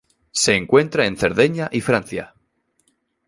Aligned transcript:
Se 0.31 0.55
encuentra 0.55 1.05
en 1.05 1.15
Cerdeña 1.15 1.69
y 1.71 1.81
Francia. 1.81 2.33